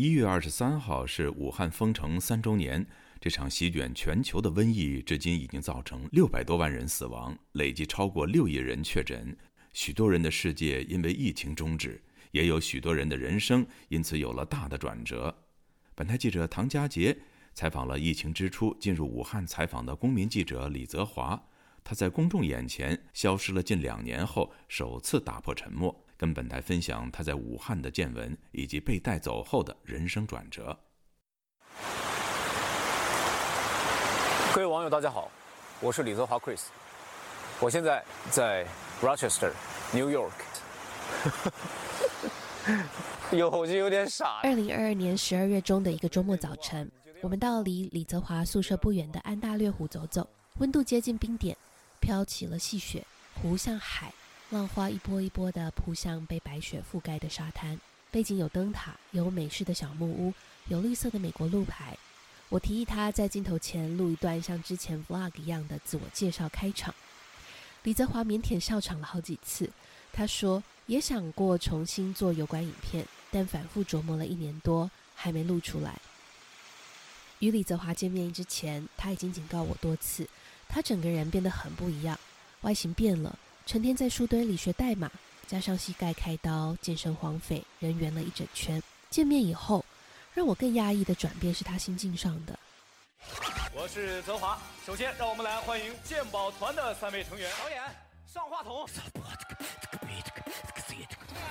[0.00, 2.86] 一月二十三号是武汉封城三周年，
[3.20, 9.36] 这场席卷全球的瘟疫至今已经造成六百多万人死亡，累计超过六亿人确诊，
[9.74, 15.36] 许多人的世界因为疫情终止，也有许多人的人生因此有了大的转折。
[15.94, 17.14] 本台记者唐佳杰
[17.52, 21.38] 采访了疫情之初进入武汉采访的公民记者李泽华，
[21.84, 26.06] 他在公众眼前消失了近两年后，首次打破沉默。
[26.20, 30.78] 跟本台分享他在武汉的见闻，以及被带走后的人生转折。
[34.52, 35.30] 各位网友，大家好，
[35.80, 36.60] 我是李泽华 Chris，
[37.58, 38.66] 我现在在
[39.00, 39.50] Rochester,
[39.94, 40.30] New York。
[43.32, 44.40] 有我就有点傻。
[44.42, 51.56] 二零二二年十二月中的一个周末早晨，我们到离李泽华宿舍不远的安大略湖走走，温度接近冰点，
[51.98, 53.02] 飘起了细雪，
[53.40, 54.12] 湖像海。
[54.50, 60.34] 浪花一波一波地扑向被白雪覆盖的沙滩，背景有灯塔，有美式的小木屋，
[60.66, 61.96] 有绿色的美国路牌。
[62.48, 66.92] 我提议他在镜头前录一段像之前 vlog 一样的自我介绍开场。
[67.84, 69.70] 李泽华腼腆笑场了好几次。
[70.12, 75.96] 他说也想过重新做有关影片，但反复琢磨了一年多，还没录出来。
[77.38, 80.28] 与李泽华见面之前，他已经警告我多次，
[80.68, 82.18] 他整个人变得很不一样，
[82.62, 83.38] 外形变了。
[83.70, 85.08] 成天在书堆里学代码，
[85.46, 88.82] 加上膝盖开刀，健身荒废，人圆了一整圈。
[89.10, 89.84] 见面以后，
[90.34, 92.58] 让我更压抑的转变是他心境上的。
[93.72, 97.48] 我是泽华，首先让我们来欢迎鉴宝团的三位成员。
[97.62, 97.80] 导演
[98.26, 98.84] 上话筒。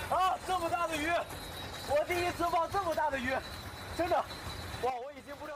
[0.10, 1.08] 啊，这么大的鱼，
[1.88, 3.30] 我第一次放这么大的鱼，
[3.98, 4.26] 真的。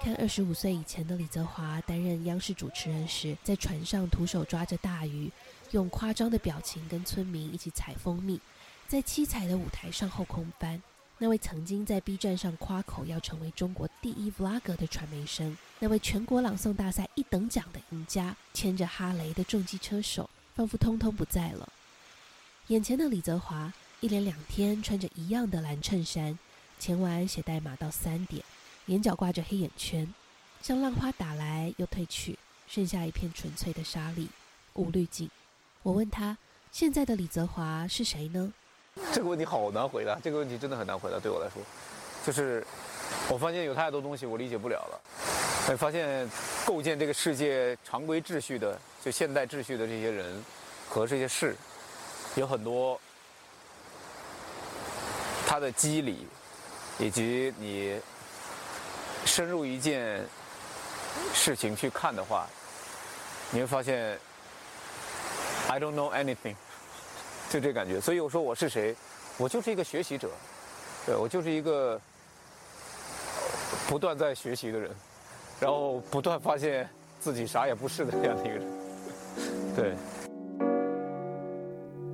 [0.01, 5.31] 看二十五岁以前的李泽华担任央视主持人时，在船上徒手抓着大鱼。
[5.71, 8.39] 用夸张的表情跟村民一起采蜂蜜，
[8.87, 10.79] 在七彩的舞台上后空翻。
[11.17, 21.67] 那位曾经在 B 站上夸口要成为中国第一 vlog 的传媒生，那位全国朗诵大赛一等奖的赢家，牵着哈雷的重机车手，仿佛通通不在了。
[22.67, 26.37] 眼前的李泽华，一连两天穿着一样的蓝衬衫，
[26.77, 28.43] 前晚写代码到三点，
[28.87, 30.13] 眼角挂着黑眼圈，
[30.61, 34.27] 像浪花打来又退去，剩下一片纯粹的沙粒，
[34.73, 35.29] 无滤镜。
[35.83, 36.37] 我问他
[36.71, 38.51] ：“现在的李泽华是谁呢？”
[39.13, 41.17] 这个问题好难回答，这个问题真的很难回答。
[41.19, 41.61] 对我来说，
[42.25, 42.65] 就是
[43.29, 45.01] 我发现有太多东西我理解不了了。
[45.69, 46.29] 哎发现
[46.65, 50.43] 构建这个世界常规秩序的，就现代秩序的这些人
[50.89, 51.55] 和这些事，
[52.35, 52.99] 有很多
[55.47, 56.27] 他的机理，
[56.99, 57.97] 以及你
[59.25, 60.21] 深入一件
[61.33, 62.47] 事情去看的话，
[63.51, 64.17] 你会发现。
[65.69, 66.55] I don't know anything，
[67.49, 67.99] 就这感觉。
[67.99, 68.93] 所以我说我是谁，
[69.37, 70.29] 我就是一个学习者，
[71.05, 71.99] 对我就是一个
[73.87, 74.91] 不断在学习的人，
[75.61, 76.87] 然后不断发现
[77.19, 78.63] 自己啥也不是的这样的一个人。
[79.73, 79.95] 对。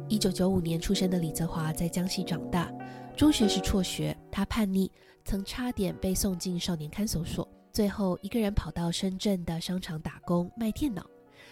[0.08, 2.72] 一九九五年出生的李泽华在江西长大，
[3.18, 4.90] 中学时辍学，他叛逆，
[5.26, 11.06] 曾差点被送进少年看守所，最后一个人跑到深圳的商场打工卖电脑。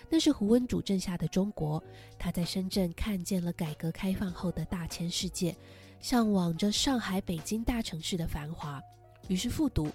[0.09, 1.83] 那是胡温主政下的中国，
[2.17, 5.53] 他在深圳看见了改革开放后的大千世界，
[5.99, 8.81] 向往着上海、北京大城市的繁华，
[9.27, 9.91] 于是复读，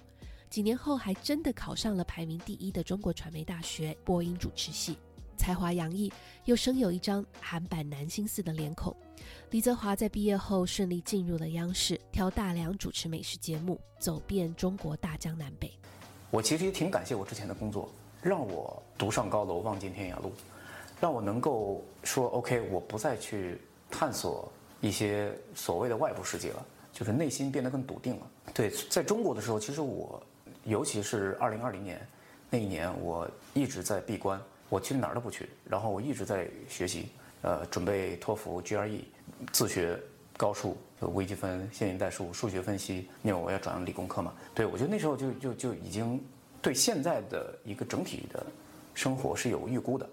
[0.47, 4.99] 几年后还真的考上了排名第一的中国传媒大学播音主持系，
[5.43, 6.09] 才华洋溢，
[6.45, 8.95] 又生有一张韩版男星似的脸孔。
[9.49, 15.69] 李泽华在毕业后顺利进入了央视，挑大梁主持美食节目，走遍中国大江南北。
[16.31, 17.91] 我其实也挺感谢我之前的工作。
[18.21, 20.31] 让我独上高楼，望尽天涯路，
[21.01, 23.59] 让我能够说 OK，我不再去
[23.91, 24.49] 探索
[24.79, 28.31] 一些所谓的外部世界了，就是内心变得更笃定了。
[28.53, 30.23] 对，在中国的时候，其实我，
[30.63, 32.07] 尤其是二零二零年
[32.49, 34.41] 那一年，我一直在闭关，
[34.73, 37.05] 我其实哪儿都不去，然后我一直在学习，
[37.43, 39.01] 呃，准备托福、GRE，
[39.51, 40.01] 自学
[40.35, 44.33] 高数、微积分、线性代数、数学分析，因为我要转理工科嘛。
[44.55, 46.19] 对，我觉得那时候就就就已经。
[46.59, 48.43] 对现在的一个整体的
[48.93, 50.09] 生活是有预估的。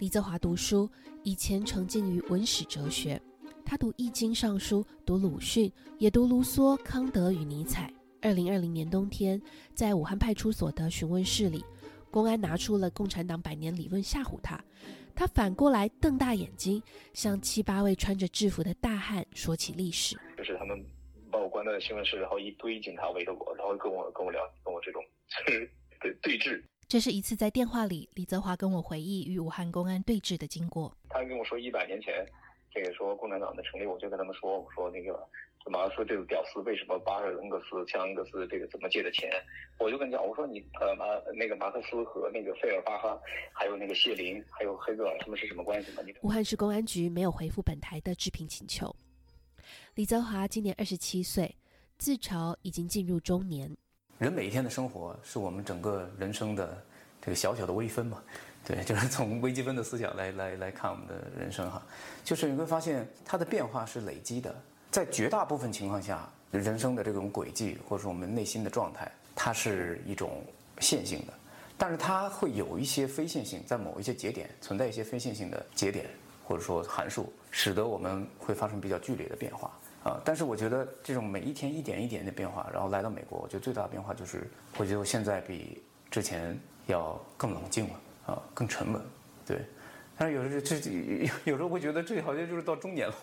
[0.00, 0.90] 李泽华读书
[1.22, 3.18] 以前沉浸于文史哲学，
[3.64, 7.90] 他读《易经》《尚书》，读鲁迅，也读卢梭、康德与尼采。
[8.20, 9.40] 二零二零年冬天，
[9.72, 11.64] 在武汉派出所的询问室里，
[12.12, 14.62] 公安拿出了共产党百年理论吓唬他，
[15.14, 16.80] 他反过来瞪大眼睛，
[17.14, 20.14] 向七八位穿着制服的大汉说起历史。
[20.36, 20.78] 就是他们
[21.30, 25.02] 把我关在新闻室，然后一堆警察围着我，然后跟我跟我聊，跟我这种。
[26.00, 30.94] 对对峙，这是一次在电话里，李泽华跟我回忆与武汉公安对峙的经过。
[31.08, 32.12] 他跟我说，一百年前
[32.74, 35.28] 这个说共产党的成立，我就跟他们说，我说那个
[35.66, 39.30] 马克思这个屌丝为什么巴尔恩格斯、向恩格斯这个怎么借的钱？
[39.78, 41.04] 我就跟你讲，我说你呃马
[41.34, 43.20] 那个马克思和那个费尔巴哈，
[43.52, 46.02] 还有那个谢林，还有黑格尔，他们是什么关系吗？
[46.04, 48.94] 你武汉市公安局没有回复本台的置评请求。
[49.94, 51.54] 李泽华今年二十七岁，
[51.98, 53.70] 自嘲已经进入中年。
[54.18, 56.82] 人每一天的生活是我们整个人生的
[57.20, 58.22] 这个小小的微分嘛？
[58.64, 61.82] 对，就是从微积分的思想来来来看我们的人生哈，
[62.22, 64.54] 就是你会发现它的变化是累积的，
[64.90, 70.44] 在绝大部分情况下，人生的这种轨迹或者说我们内心的状态，它是一种
[70.78, 71.32] 线性的，
[71.76, 76.06] 但是它会有一些非线性，在某一些节点存在一些非线性的节点
[76.44, 79.72] 或者说函数，使得我们会发生比较剧烈的变化
[80.04, 80.20] 啊。
[80.24, 85.82] 但是我觉得这种每一天一点一点的变化，然后来到美国，我觉得最大的变化就是，我觉得我现在比
[86.12, 86.56] 之前
[86.86, 88.00] 要更冷静了。
[88.26, 89.02] 啊，更沉稳，
[89.46, 89.64] 对。
[90.16, 90.76] 但是有时候这
[91.44, 93.14] 有时候会觉得这好像就是到中年了，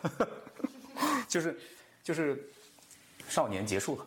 [1.27, 1.57] 就是
[2.03, 2.51] 就是
[3.27, 4.05] 少年结束了。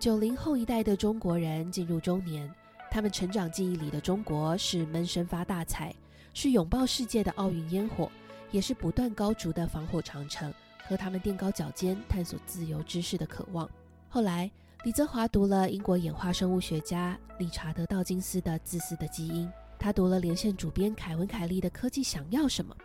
[0.00, 2.52] 九零后一代的中国人进入中年，
[2.90, 5.94] 他们成长记忆里的中国是闷声发大财，
[6.32, 8.10] 是拥抱世界的奥运烟火，
[8.50, 10.52] 也是不断高筑的防火长城
[10.88, 13.68] 和他们垫高脚尖探索自由知识的渴望。
[14.08, 14.50] 后来，
[14.84, 19.46] 李泽华读了英国演化生物学家理查德道金斯的《自私的基因》。
[19.78, 22.76] 他读了连线主编凯文·凯利的《科技想要什么》，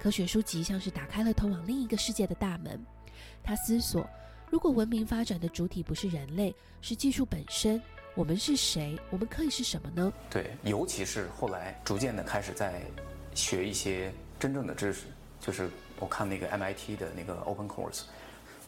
[0.00, 2.80] 科学书籍像是打开了通往另一个世界的大门。
[3.42, 4.08] 他思索：
[4.48, 7.82] 如果文明发展的主体不是人类，是技术本身，
[8.14, 8.96] 我们是谁？
[9.10, 10.12] 我们可以是什么呢？
[10.30, 12.80] 对，尤其是后来逐渐的开始在
[13.34, 15.06] 学一些真正的知识，
[15.40, 15.68] 就是
[15.98, 18.02] 我看那个 MIT 的那个 Open Course，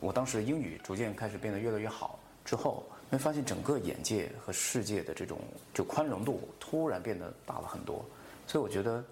[0.01, 2.85] 我当时英语逐渐开始变得越来越好之后。
[3.17, 5.39] 会发现整个眼界和世界的这种
[5.73, 8.05] 就宽容度突然变得大了很多，
[8.47, 9.03] 所以我觉得，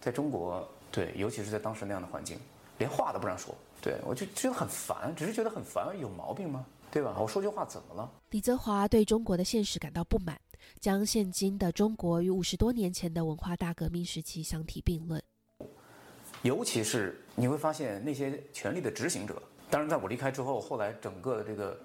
[0.00, 2.38] 在中国，对，尤其是在当时那样的环境，
[2.78, 6.64] 连话都不让说，对我就觉得很烦，只是觉得很烦，有毛病吗？
[6.90, 7.14] 对吧？
[7.20, 8.10] 我说句话怎么了？
[8.30, 10.40] 李泽华对中国的现实感到不满，
[10.80, 15.22] 将现今的中国与五十多年前的文化大革命时期相提并论。
[16.42, 21.78] 尤其是你会发现那些权力的执行者，当然在我离开之后，后来整个的这个。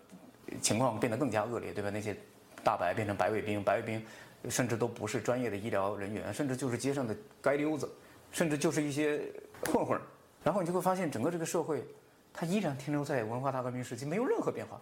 [0.62, 1.90] 情况变得更加恶劣，对吧？
[1.90, 2.16] 那些
[2.64, 4.06] 大白变成白卫兵，白卫兵
[4.50, 7.90] 甚至都不是专业的医疗人员，甚至就是街上的街溜子，
[8.32, 9.22] 甚至就是一些
[9.66, 10.00] 混混。
[10.44, 11.86] 然后你就会发现，整个这个社会，
[12.34, 14.80] 它依然停留在文化大革命时期，没有任何变化。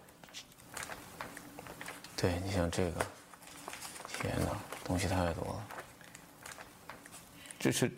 [2.16, 3.06] 对你像这个，
[4.08, 5.66] 天哪，东西太多了。
[7.58, 7.90] 这是，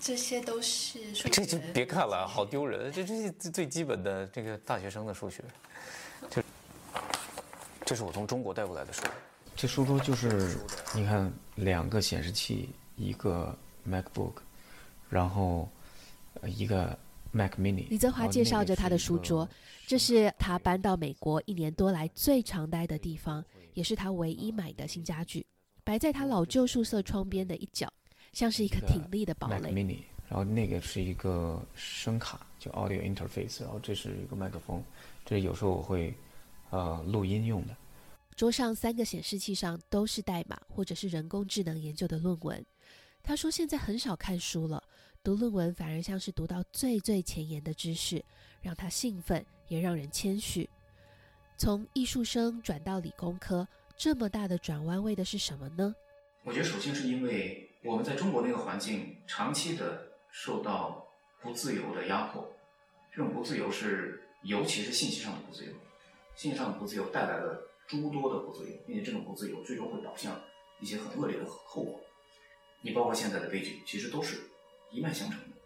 [0.00, 2.90] 这些都是数学这就别看了，好丢人。
[2.92, 5.44] 这这些最基本的这个大学生的数学，
[6.28, 6.42] 就。
[7.86, 9.04] 这是我从中国带过来的书，
[9.54, 10.58] 这书桌就是
[10.92, 13.56] 你看两个显示器，一个
[13.88, 14.32] MacBook，
[15.08, 15.68] 然后
[16.42, 16.98] 一个
[17.30, 17.88] Mac Mini。
[17.88, 19.48] 李泽华介绍着他的书桌，
[19.86, 23.42] 这是他搬到美国一年多来最常待的地方，
[23.74, 25.46] 也是他唯一买的新家具，
[25.84, 27.88] 摆在他老旧宿舍窗边的一角，
[28.32, 29.60] 像是一个挺立的堡垒。
[29.60, 29.98] Mac Mini，
[30.28, 34.82] 然后那个是一个声卡，就 Audio Interface，然后这是一个麦克风，
[35.24, 36.12] 这有时候我会。
[36.70, 37.76] 呃，录音用的。
[38.34, 42.64] 桌上三个显示器上都是代码或者是人工智能研究的论文。
[43.22, 44.82] 他说现在很少看书了，
[45.22, 48.22] 读论文反而像是读到最最前沿的知识，
[48.60, 50.68] 让他兴奋也让人谦虚。
[51.56, 53.66] 从艺术生转到理工科，
[53.96, 55.94] 这么大的转弯为的是什么呢？
[56.44, 61.08] 我觉得首先是因为我们在中国那个环境长期的受到
[61.40, 62.46] 不自由的压迫，
[63.10, 65.72] 这种不自由是尤其是信息上的不自由。
[66.36, 70.38] 信息上的不自由带来了诸多的不自由，并且这种不自由最终会导向
[70.80, 71.98] 一些很恶劣的后果。
[72.82, 74.38] 你包括现在的悲剧，其实都是
[74.92, 75.56] 一脉相承的。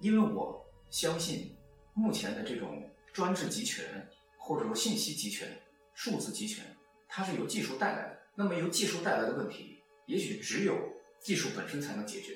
[0.00, 1.54] 因为我相信，
[1.94, 4.08] 目前的这种专制集权，
[4.38, 5.46] 或者说信息集权、
[5.94, 6.64] 数字集权，
[7.06, 8.18] 它是由技术带来的。
[8.34, 10.74] 那么由技术带来的问题，也许只有
[11.20, 12.34] 技术本身才能解决。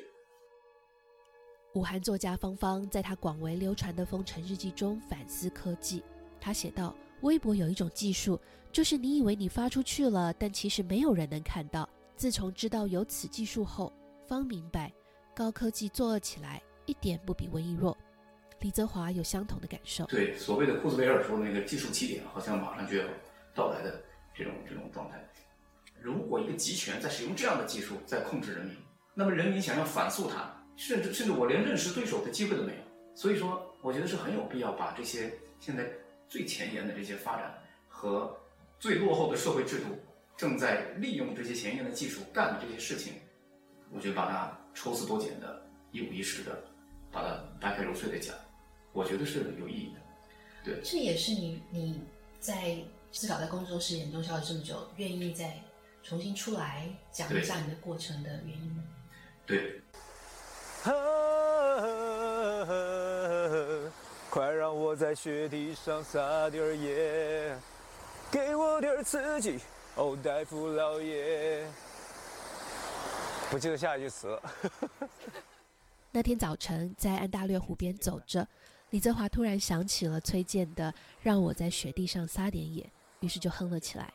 [1.72, 6.02] 武汉作家方方在他广为流传的《封尘日记》中反思科技，
[6.38, 6.94] 他写道。
[7.22, 11.88] 微博有一种技术，就是你以为你发出去了，但其实没有人能看到。
[12.16, 13.92] 自从知道有此技术后，
[14.26, 14.92] 方明白，
[15.34, 17.96] 高科技作恶起来一点不比瘟疫弱。
[18.60, 20.04] 李泽华有相同的感受。
[20.06, 23.04] 对，所谓的库兹韦尔说那个技术起点，好像马上就要
[23.54, 24.02] 到来的
[24.34, 25.22] 这种这种状态。
[26.00, 28.74] 如果一个集权在使用这样的技术在控制人民，
[29.14, 32.78] 那么人民想要反诉他，甚至甚至我连认识对手的机会都没有。
[33.14, 35.86] 所以说，我觉得是很有必要把这些现在。
[36.28, 37.54] 最前沿的这些发展
[37.88, 38.36] 和
[38.78, 39.86] 最落后的社会制度，
[40.36, 43.14] 正在利用这些前沿的技术干的这些事情，
[43.90, 46.62] 我觉得把它抽丝剥茧的、一五一十的，
[47.10, 48.34] 把它掰开揉碎的讲，
[48.92, 50.00] 我觉得是有意义的。
[50.64, 52.00] 对，这也是你你
[52.38, 52.76] 在
[53.12, 55.58] 至少在工作室研究消了这么久，愿意再
[56.02, 58.84] 重新出来讲一下你的过程的原因吗？
[59.46, 59.80] 对。
[64.36, 67.56] 快让我在雪地上撒点儿野，
[68.30, 69.58] 给我点刺激，
[69.94, 71.66] 哦，大夫老爷。
[73.50, 74.42] 不记得下一句词了。
[76.12, 78.46] 那天早晨在安大略湖边走着，
[78.90, 82.86] 李泽华突然想起了崔健的“让我在雪地上撒点野”，
[83.20, 84.12] 于是就哼了起来。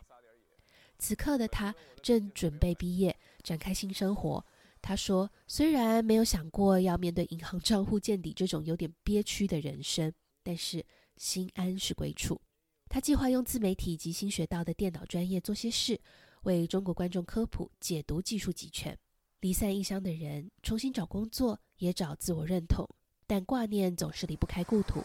[1.00, 1.74] 此刻的他
[2.04, 4.46] 正准备毕业，展开新生活。
[4.82, 10.12] 他说：“虽然没有想过要面对银行账户见底这种有点憋屈的人生，
[10.42, 10.84] 但是
[11.18, 12.42] 心安是归处。
[12.90, 16.02] 他计划用自媒体及新学到的电脑专业做些事，
[16.44, 18.98] 为中国观众科普解读技术集权。
[19.42, 22.90] 离散异乡的人重新找工作，也找自我认同，
[23.28, 25.04] 但挂念总是离不开故土。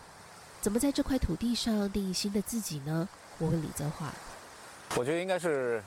[0.62, 3.06] 怎么在这块土地上定义新的自己呢？”
[3.38, 4.12] 我问李泽华
[4.96, 5.82] ：“我觉得应该是，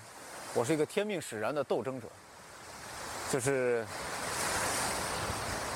[0.55, 2.07] 我是一个天命使然的斗争者。”
[3.31, 3.85] 就是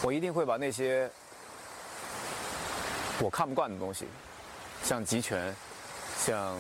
[0.02, 1.10] 我一定会把那些
[3.20, 4.08] 我看不惯的东西，
[4.84, 5.56] 像集权、
[6.18, 6.58] 像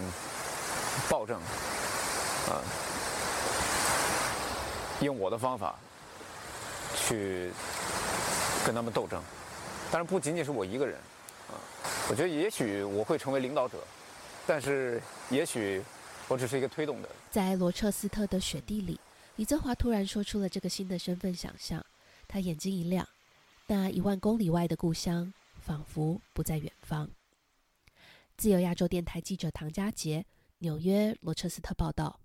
[1.09, 1.39] 暴政，
[2.47, 2.61] 啊，
[5.01, 5.75] 用我的方法
[6.95, 7.51] 去
[8.63, 9.19] 跟他们斗争。
[9.91, 10.95] 当然不仅仅是我一个人，
[11.49, 11.57] 啊，
[12.07, 13.79] 我觉得也许我会成为领导者，
[14.45, 15.83] 但是也许
[16.27, 17.09] 我只是一个推动的。
[17.31, 18.99] 在罗彻斯特的雪地里。
[19.35, 21.83] 李泽华突然说出了这个新的身份想象，
[22.27, 23.07] 他眼睛一亮，
[23.65, 27.09] 那一万公里外的故乡仿佛不在远方。
[28.37, 30.23] 自由亚洲电台记者唐佳杰，
[30.59, 32.19] 纽约罗彻斯特报道。